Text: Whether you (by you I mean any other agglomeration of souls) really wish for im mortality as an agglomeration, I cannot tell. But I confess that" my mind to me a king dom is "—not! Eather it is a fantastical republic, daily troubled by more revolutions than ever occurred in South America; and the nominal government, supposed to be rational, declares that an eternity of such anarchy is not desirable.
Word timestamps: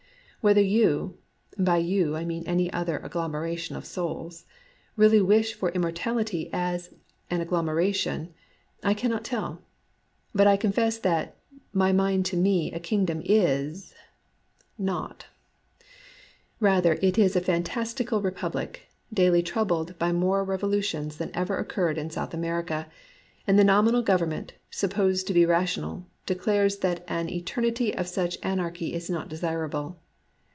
Whether 0.43 0.61
you 0.61 1.19
(by 1.59 1.77
you 1.77 2.15
I 2.15 2.25
mean 2.25 2.47
any 2.47 2.73
other 2.73 2.97
agglomeration 2.97 3.75
of 3.75 3.85
souls) 3.85 4.43
really 4.95 5.21
wish 5.21 5.53
for 5.53 5.69
im 5.69 5.81
mortality 5.83 6.49
as 6.51 6.91
an 7.29 7.41
agglomeration, 7.41 8.33
I 8.81 8.95
cannot 8.95 9.23
tell. 9.23 9.61
But 10.33 10.47
I 10.47 10.57
confess 10.57 10.97
that" 10.97 11.37
my 11.83 11.91
mind 11.91 12.25
to 12.25 12.37
me 12.37 12.71
a 12.73 12.79
king 12.79 13.05
dom 13.05 13.21
is 13.23 13.93
"—not! 14.91 15.27
Eather 16.59 16.97
it 17.03 17.19
is 17.19 17.35
a 17.35 17.39
fantastical 17.41 18.19
republic, 18.19 18.89
daily 19.13 19.43
troubled 19.43 19.95
by 19.99 20.11
more 20.11 20.43
revolutions 20.43 21.17
than 21.17 21.29
ever 21.35 21.59
occurred 21.59 21.99
in 21.99 22.09
South 22.09 22.33
America; 22.33 22.87
and 23.45 23.59
the 23.59 23.63
nominal 23.63 24.01
government, 24.01 24.53
supposed 24.71 25.27
to 25.27 25.35
be 25.35 25.45
rational, 25.45 26.07
declares 26.25 26.77
that 26.79 27.05
an 27.07 27.29
eternity 27.29 27.93
of 27.95 28.07
such 28.07 28.39
anarchy 28.41 28.95
is 28.95 29.07
not 29.07 29.29
desirable. 29.29 29.99